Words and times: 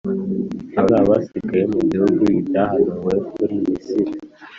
abazaba 0.79 1.09
basigaye 1.11 1.65
mu 1.73 1.79
gihugu. 1.91 2.21
Ibyahanuwe 2.39 3.15
kuri 3.33 3.53
Misiri 3.65 4.11